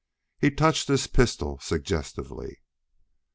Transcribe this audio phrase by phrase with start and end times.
[0.39, 2.63] He touched his pistol suggestively.